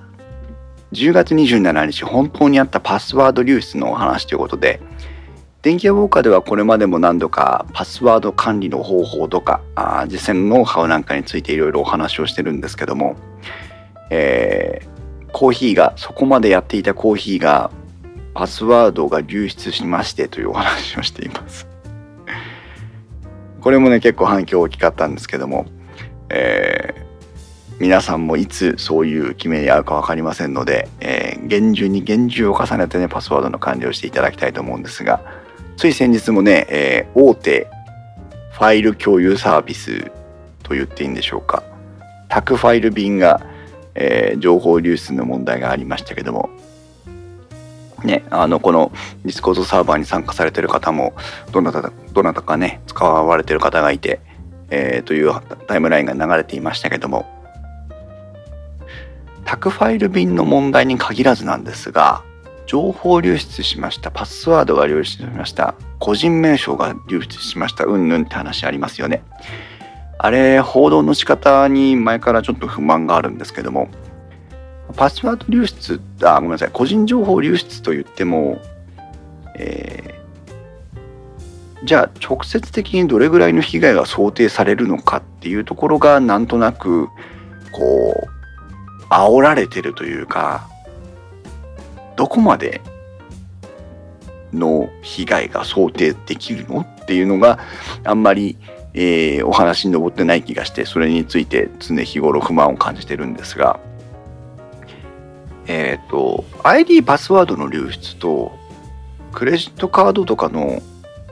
[0.93, 4.81] 10月27日本当にあったパスワード流出のお話ということで
[5.65, 13.15] 電気屋ウォーカーではこれまでも何度かパスワード管理の方法とかあ実践ノウハウなんかについていろいろお話をしてるんですけども、
[14.11, 17.71] えー、コーヒーがそこまでやっていたコーヒーが
[18.35, 21.67] パスワードが流出しましてというお話をしています。
[23.59, 25.65] これもね結構反響大きかったんですけども、
[26.29, 27.05] えー
[27.77, 35.19] 皆さんもいつそういう決めに合うか分かりませんので、えー、厳重に厳重を重ねてねパスワードの管理をしていただきたいと思うんですが
[35.77, 37.67] つい先日もね、えー、大手
[38.53, 40.11] ファイル共有サービス
[40.63, 41.63] と言っていいんでしょうか。
[42.29, 43.45] 宅ファイル便が、
[43.93, 46.49] えー、情報流出の問題がありましたけども。
[48.03, 48.91] ね、あのこの
[49.23, 51.13] ディスコードサーバーに参加されてる方も
[51.51, 54.19] どなたどなたかね使われてる方がいて、
[54.69, 55.33] えー、という
[55.67, 57.25] タイムラインが流れていましたけども。
[59.43, 62.23] 宅ファイル便の問題に限らずなんですが、
[62.65, 69.23] 情報流出しました、パスワードが流出しました、個人名称が流出しました、うんぬんって話ありますよね。
[70.17, 73.89] あれ、報道の仕方に前からちょっと不満があるんですけども、
[74.95, 78.61] パスワード流出、あ、ごめんなさい、個人情報流出と言っても、
[79.57, 87.07] えー、じゃあ直接的にどれぐらいの被害が想定されるのかっていうところがなんとなく
[87.71, 90.67] こう煽られてるというか、
[92.15, 92.81] どこまで
[94.53, 97.59] の被害が想定できるのっていうのが
[98.03, 98.57] あんまり、
[98.93, 103.79] えー、お話に上ってない気がしてそれについて常日頃不満を感じてるんですが
[105.67, 108.57] えっ、ー、と ID パスワードの流出と
[109.33, 110.81] クレジットカードとかの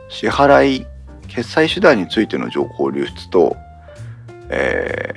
[0.09, 0.87] 支払い
[1.27, 3.55] 決済手段についての情報流出と、
[4.49, 5.15] え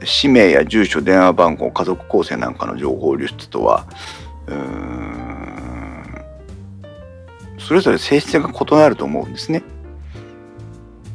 [0.00, 3.86] ー、氏名や住所、電話番号、家族構成なんかの情報流出とは、
[4.46, 6.04] うん、
[7.58, 9.62] それぞれ性質が異なると思うんですね。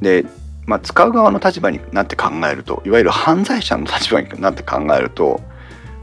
[0.02, 0.26] で、
[0.66, 5.42] まあ、使う側の立場になって考えると、いわゆる犯罪者の立場になって考えると、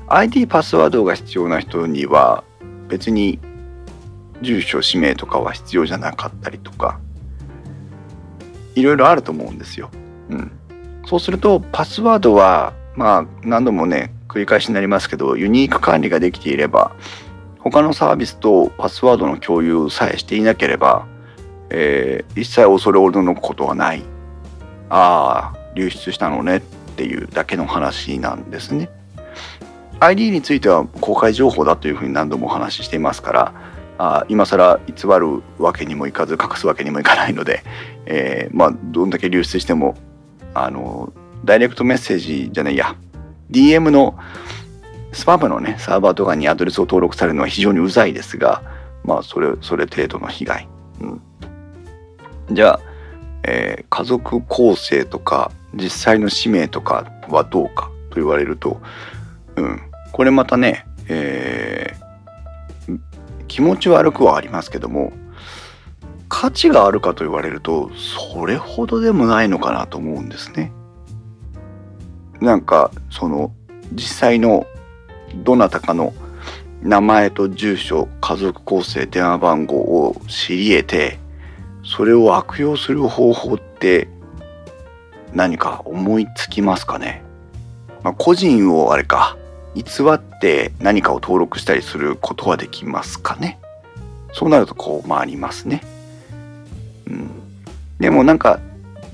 [0.09, 2.45] ID パスワードが必要な人には
[2.89, 3.39] 別に
[4.43, 7.01] 住所、氏名とかは必要じゃなかったりとか、
[8.75, 9.91] いろいろあると思うんですよ。
[10.31, 10.53] うん。
[11.07, 16.95] そうするとパスワードはまあ何度もね繰り返しになりますけどユニーク管理ができていれば
[17.61, 21.07] 他のサービスとパスワードの共有さえしていなければ、
[21.71, 24.03] えー、一切恐れおのことはない。
[24.91, 28.91] ああ流出したのねっていうだけの話なんですね。
[29.99, 33.55] ID については公開情報だというふうに何度もお話ししていますから
[33.97, 37.63] あ今更偽るわけにもいかず隠すわけにもいかないので、
[38.05, 39.97] えー、まあどんだけ流出しても
[40.55, 41.13] あの、
[41.45, 42.97] ダイレクトメッセージじゃないや、
[43.51, 44.19] DM の
[45.13, 48.63] スパムのね、サーバーとかにアドレスを登録されるのは非常にうざいですが、
[49.05, 50.69] まあ、それ、それ程度の被害。
[51.01, 51.23] うん。
[52.51, 52.81] じゃあ、
[53.47, 58.81] えー、家族構成とか実際の使命とかはどうかと言われると、
[59.57, 59.81] うん、
[60.13, 62.99] これまたね、えー、
[63.49, 65.13] 気持ち悪くはありますけども
[66.29, 70.73] 価値があるかと言われるとそれほどでもないのかなと思うんですね。
[72.41, 73.53] なんかその
[73.93, 74.67] 実際の
[75.37, 76.13] どなたかの
[76.83, 81.19] 名前と住所家族構成電話番号を知り得て
[81.83, 84.09] それを悪用する方法って
[85.33, 87.23] 何か思いつきますかね、
[88.03, 89.37] まあ、個人をあれか
[89.75, 89.83] 偽
[90.13, 93.59] って何かを登録したりすることはできますかね？
[94.33, 95.83] そうなるとこう回りますね。
[97.07, 97.31] うん、
[97.99, 98.61] でもなんか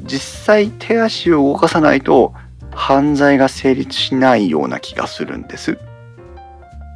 [0.03, 2.35] 実際手足を動かさないと
[2.73, 5.79] 犯罪が成立しないような気がするんです。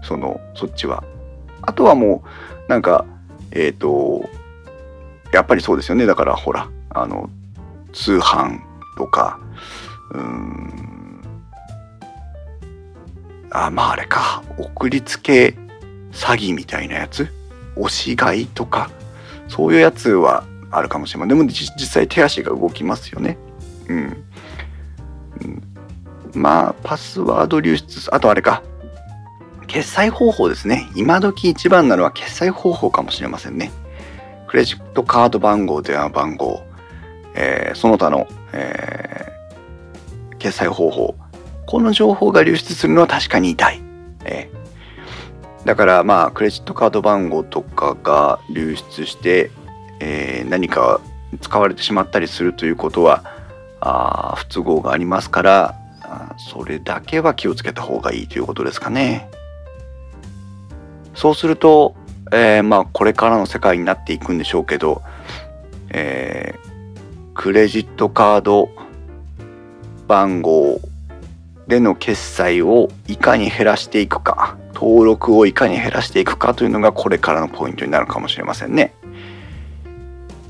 [0.02, 1.04] そのそっちは。
[1.62, 2.22] あとはも
[2.66, 3.04] うなんか
[3.50, 4.28] えっ、ー、と
[5.32, 6.06] やっぱりそうですよね。
[6.06, 7.30] だからほらあの
[7.92, 8.60] 通販
[8.96, 9.38] とか
[10.12, 11.22] うーん
[13.50, 14.42] あまああれか。
[14.58, 15.56] 送りつけ
[16.12, 17.28] 詐欺みたいなやつ？
[17.76, 18.90] 押し買いとか？
[19.48, 21.28] そういうやつはあるかもしれません。
[21.28, 23.38] でも実際手足が動きますよね、
[23.88, 24.24] うん、
[26.34, 28.62] まあパスワード流出あとあれか。
[29.66, 30.88] 決済方法ですね。
[30.94, 33.72] 今時一番なのは決済方法かもしれませんね。
[34.46, 36.62] クレジットカード番号電話番号、
[37.34, 41.16] えー、その他の、えー、決済方法。
[41.66, 43.80] この情報が流出するのは確かに痛い、
[44.26, 49.50] えー、だからまあクレジットカード番号とかが流出して
[50.00, 51.00] えー、何か
[51.40, 53.24] 使われてしまったりするということは
[53.86, 55.74] あ不都合がありますから
[56.38, 59.28] それだけは気をつけた方がいいということですかね。
[61.14, 61.94] そうすると、
[62.32, 65.02] えー、まあこれからの世界になっていくんでしょうけど、
[65.90, 68.70] えー、クレジットカード
[70.08, 70.80] 番号
[71.68, 78.94] での決済をいかに減らしていくか登録をいかに減らしていくかというのがこれからのポイントになるかもしれませんね。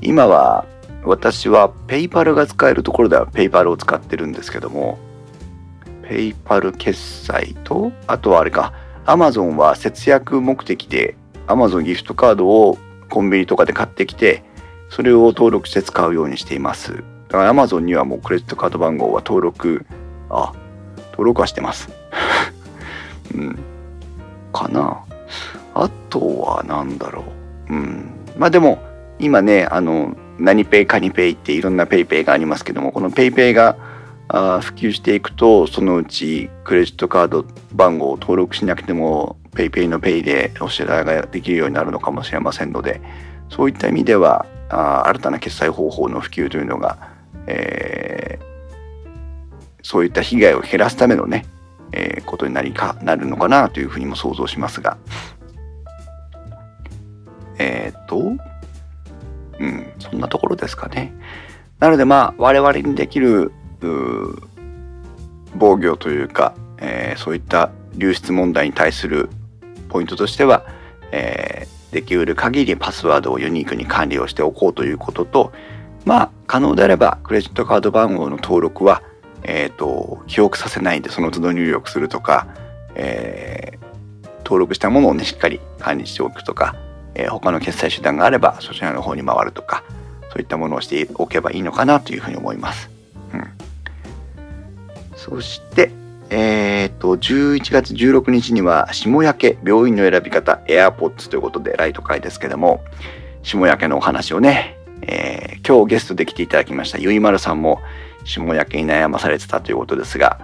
[0.01, 0.65] 今は
[1.05, 4.97] 私はペイパルが使えるところではペイパルを使ってるんですけども
[6.07, 8.73] ペイパル決済とあとはあれか
[9.05, 11.15] アマゾンは節約目的で
[11.47, 12.77] アマゾンギフトカードを
[13.09, 14.43] コンビニとかで買ってきて
[14.89, 17.03] それを登録して使うようにしています。
[17.27, 19.85] だからアマゾンにはもうクレジットカード番号は登録
[20.29, 20.53] あ
[21.11, 21.89] 登録はしてます。
[23.35, 23.59] うん。
[24.53, 25.03] かな。
[25.73, 27.23] あとは何だろ
[27.69, 27.73] う。
[27.73, 28.09] うん。
[28.37, 28.79] まあでも
[29.19, 33.77] 今ねあの何ペイカニペイっていろんなペイペイがありますけどもこのペイペイが
[34.27, 43.01] あ普及していくとそのうちクレジットカード番号を登録しなくてもペイペイのペイでお支払いができるようになるのかもしれませんので
[43.49, 46.97] そういった意味ではあ新たな決済方法の普及というのが、
[47.47, 51.45] えー、そういった被害を減らすためのね、
[51.91, 54.97] えー、ことになりかなるのかなというふうにも想像しますが。
[57.57, 58.33] えっ、と
[59.59, 61.13] うん、そんなところですかね。
[61.79, 63.51] なのでまあ我々にできる
[65.55, 69.29] 防御というか、えー、そういった流出問題に対する
[69.89, 70.65] ポイントとしては、
[71.11, 75.53] えー、できうる限りパスワードをユニークに管理をしておこうということと
[76.03, 79.01] まあ可能であればクレジットカード番号の登録は、
[79.43, 82.47] えーと、記憶させないでその都度入力するとか、
[82.95, 86.75] えー、登録したものをねしっかり管理しておくとか
[87.15, 89.83] えー、他の決済手段があればそちらの方に回るとか
[90.31, 92.89] そういったものをしておけばいいのかなというふうに思います。
[93.33, 93.47] うん、
[95.15, 95.91] そして
[96.29, 102.83] えー、と11月16日には下焼け病院の選び方 AirPods ということでライト会ですけども
[103.43, 107.79] 下焼けのお話をね、えー、今日ゲストで来ていただきましたゆいまるさんも
[108.23, 110.39] 下焼けに悩まされてたということですが、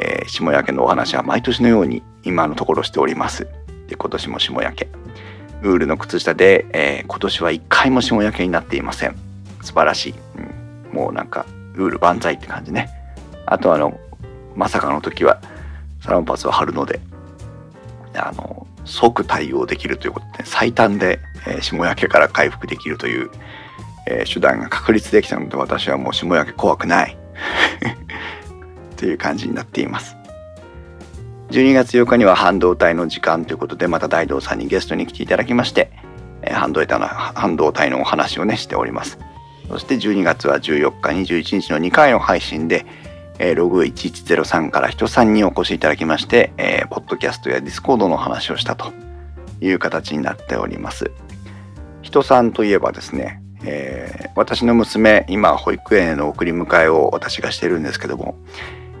[0.00, 3.46] えー、下焼けのお話は毎年のように今のところしております。
[3.86, 4.88] で今年も下焼け
[5.62, 9.16] ウールの靴下で、えー、今年は一回も霜焼けになっていません。
[9.62, 10.14] 素晴らしい。
[10.36, 12.88] うん、もうなんか、ウール万歳って感じね。
[13.46, 13.98] あとあの、
[14.54, 15.40] まさかの時は、
[16.00, 17.00] サランパスを貼るので、
[18.14, 23.30] あの、即対応できるということで、最短で、えー、霜焼けから回復できるという、
[24.06, 27.16] えー、手段が確立できたので、私はもう霜焼け怖くない。
[28.96, 30.17] という感じになっています。
[31.50, 35.90] 12月8日には半導体の時間ということでまた大道さんにゲストに来ていただきまして、
[36.50, 39.18] 半導体の半導体のお話をねしております。
[39.68, 42.84] そして12月は14日21日の2回の配信で、
[43.56, 48.92] ログ1103から人さんにお越しいただきまして、えー、ポッドキャストやディスコードの話をしたと
[49.60, 51.10] いう形になっております。
[52.02, 58.36] 人さんといえばですね、えー、私の娘今保育園への送り迎えを私がしてるんですけども、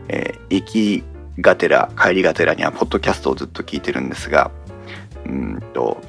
[0.08, 1.04] えー、行き
[1.40, 4.50] がてら帰りがてらにはポッドキャストをずっと聞いてるんですが
[5.26, 6.00] うんと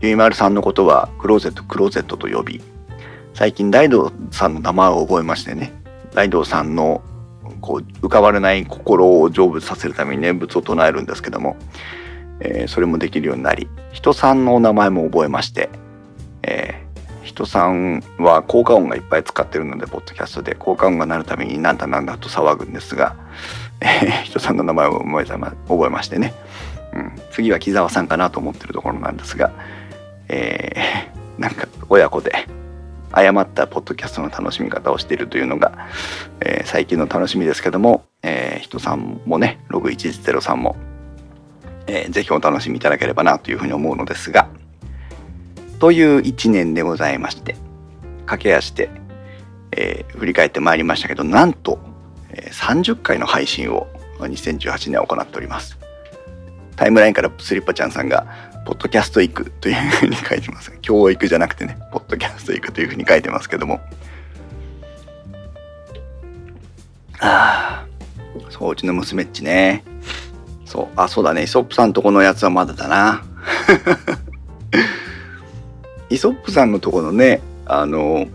[0.00, 2.60] ゆいまるさんのことはクローゼットクローゼットと呼び
[3.34, 5.72] 最近大道さんの名前を覚えましてね
[6.12, 7.02] 大道さんの
[7.60, 11.56] こう浮かばれない心を成仏させるために念仏を唱えるんですけども、
[12.40, 15.70] えー、それもできるようになり人さんのお名前も覚えまして、
[16.42, 23.16] えー、人さんは効果音がいっぱい使ってるのでポッドキャストで効果音が鳴るためになんだなんだと騒ぐんですが、
[24.24, 26.34] 人さんの名前を覚えた覚えましてね、
[26.94, 29.50] うん、次は木澤さんかなと思ってるところなんですが、
[30.28, 32.46] えー、 なんか親子で
[33.12, 35.72] 誤ったポッドキャストの楽しみ方をしているというのが、
[36.40, 40.76] えー、最近の楽しみですけども、えー、人さんもね、ログ110さんも、
[41.86, 44.48] えー、ぜひお楽しみいただければなというふうに思うのですが、
[45.78, 47.56] という一年でございまして、
[48.24, 48.88] 駆け足で、
[49.72, 51.78] えー、振り返ってまいりましたけど、なんと、
[52.50, 55.78] 30回の配信を2018年行っております。
[56.76, 58.26] タイムラインからスリッパちゃんさんが、
[58.64, 60.72] ポッドキャスト行くというふうに書いてます。
[60.80, 63.80] 教育じゃなくてね、ポッドキャスト行くというふうに書いてますけども。
[67.20, 69.84] ああ、そう、うちの娘っちね。
[70.64, 73.22] そう、あ、そうだね、イソップさんとこのやつはまだだな。
[76.08, 78.26] イソップさんのとこのね、あの、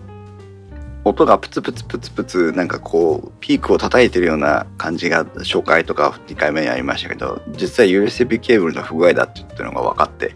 [1.08, 10.36] 音がプツプツプツプツなんかこうピークを叩いてるような感じが初回とか2回目にありましたけど実は USB ケーブルの不具合だって言ってのが分かって、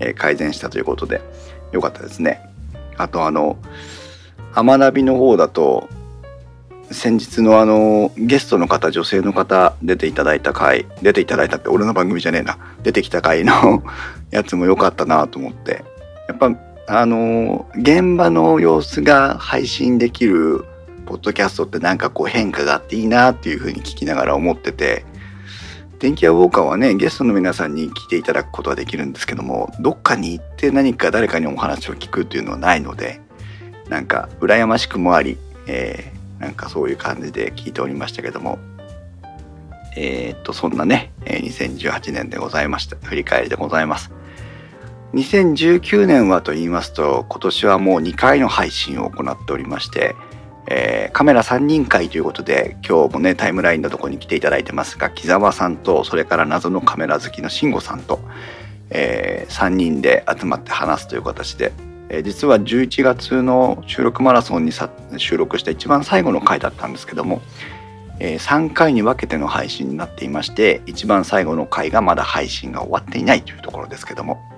[0.00, 1.20] えー、改善したということで
[1.72, 2.40] よかったですね。
[2.96, 3.58] あとあの
[4.54, 5.88] 天ナビの方だと
[6.90, 13.82] 先日のあのゲストの方女性の方出ていただいた回出ていただいたって俺の番組じゃねえな出てきた回の
[14.30, 15.84] やつも良かったなと思って
[16.28, 16.50] やっぱ
[16.86, 20.64] あの現場の様子が配信できる
[21.06, 25.04] ポッドキャストってなんかこう変化があっていいなっていうふうに聞きながら思ってて
[25.98, 33.20] 電気屋ウォーカーはねゲストの皆さんに来ていただくことはできるんですけどもどっかに行って何か誰かにお話を聞くっていうのはないので
[33.88, 38.58] なんか羨ましくもあり、えー、なんかそういう感じで聞いておりましたけども
[39.96, 44.10] えー、っとそんなね2018年でございました振り返りでございます。
[45.14, 50.16] 2019年はと言いますと今年はもう2回の配信を行っておりまして、
[50.66, 58.18] えー、カメラ3人会ということで今日もねタイムラインのとこに来ていただいてますが木澤さんとそれから謎のカメラ好きの慎吾さんと、
[58.90, 61.72] えー、3人で集まって話すという形で、
[62.08, 67.40] えー、実は11月の収録マラソンにさ収録した一番最後の回だったんですけども、
[68.18, 74.53] えー、3回に分けての配信になっていまして一番最後の回がまだ配信が終わっていないというところですけども。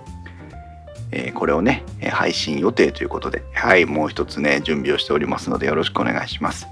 [1.18, 6.66] えー、これをね、配信予定ということで、はい、もう一つね、準備をしておりますのでよろしくお願いします。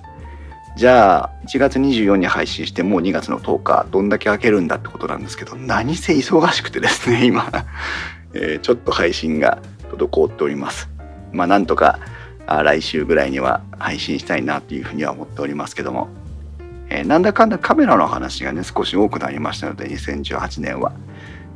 [0.76, 7.50] じゃあ、1月24に配信してもう2月の10日、どんだけ開けるんだってことなんですけど、何せ忙しくてですね、今、
[8.34, 10.90] えー、ちょっと配信が滞っております。
[11.32, 11.98] まあ、なんとか、
[12.46, 16.08] 来週ぐらいには配信したいなというふうには思っておりますけども、
[16.90, 20.92] えー、なんだかんだカメラの話がね、少し多くなりましたので、2018年は。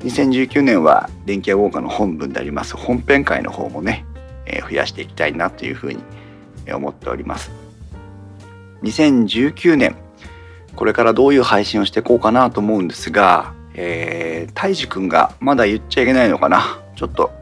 [0.00, 2.76] 2019年は電気屋ウォーカーの本文であります。
[2.76, 4.04] 本編会の方もね、
[4.46, 6.02] えー、増やしていきたいなというふうに
[6.72, 7.50] 思っております。
[8.82, 9.96] 2019年
[10.76, 16.80] これからどういう配信をしていこうかなと思うんですが、えー、たいじくんがまだ言っちゃいけないのかな。
[16.94, 17.32] ちょっと、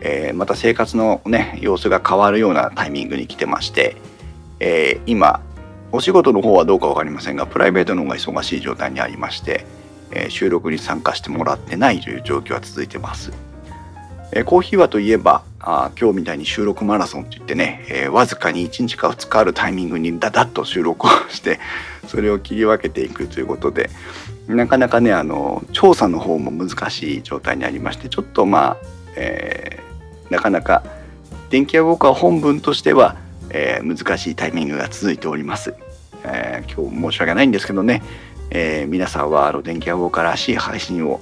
[0.00, 3.96] えー、また生活のね様子が変わるようなタイミングに来てまして、
[4.60, 5.40] えー、今
[5.90, 9.64] お仕事の方はどうか分かりませんがプライベートの方が忙しい状態にありまして
[10.10, 13.32] え収録に参加してもらってないという状況は続いてます。
[14.32, 21.58] えコーヒーはといえばあ今日みたいに収録マラソンといってね、えー、わずかに1日か2日あるタイミングにダダッと収録をして
[22.06, 23.90] それを切り分けていくということで
[24.46, 28.76] なかなかねあの調査の方も難しい状態にありましてちょっとまあ、
[29.16, 30.84] えー、なかなか
[31.50, 33.16] 電気屋ウォーカー本文としては、
[33.50, 35.74] えー、難しいタイミングが続いております。
[36.24, 38.02] え今日申し訳ないんですけどね
[38.50, 41.20] えー、皆さんはあの電気屋ウォーカーらしい配信を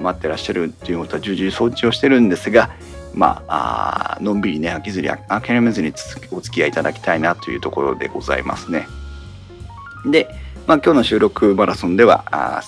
[0.00, 2.70] 待ってらっしゃるっていうことは重々承知をしてるんですが
[3.14, 5.92] まあのんびりね飽きずに諦めずに
[6.30, 8.86] お付き合いいただきたいなというところでございますね。
[10.04, 10.28] で、
[10.66, 12.62] まあ、今日の収録マラソンではあ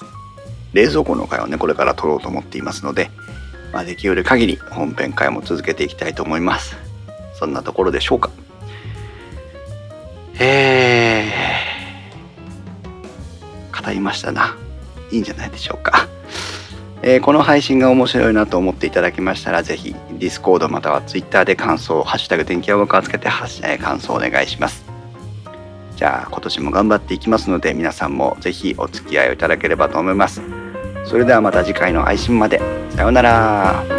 [0.73, 3.11] 冷蔵庫の会をねこれから撮ろうと思っていますので、
[3.73, 6.77] まあ、できる限り本編会も続けていきたいと思います。
[7.35, 8.31] そんなところでしょうか。
[10.41, 11.68] えー
[13.83, 14.57] 語りましたな。
[15.11, 16.09] いいんじゃないでしょうか。
[17.03, 24.85] えー、この配信が面白いなと思っていただきましたら、ぜひ、ディスコードまたはツイッターで感想、ハッシュタグ電気屋ウォーカーつけて、えー、感想をお願いします。
[25.97, 30.43] じゃあ、今年も頑張っていきますので、皆さんもぜひお付き合いをいただければと思います。
[31.05, 32.61] それではまた次回の配信まで。
[32.91, 33.98] さようなら。